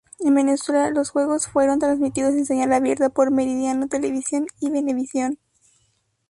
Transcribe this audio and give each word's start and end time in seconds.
En 0.17 0.33
Venezuela 0.33 0.89
los 0.89 1.11
juegos 1.11 1.47
fueron 1.47 1.77
transmitidos 1.77 2.33
en 2.33 2.47
señal 2.47 2.73
abierta 2.73 3.09
por 3.09 3.29
Meridiano 3.29 3.87
Televisión 3.87 4.47
y 4.59 4.71
Venevisión. 4.71 5.37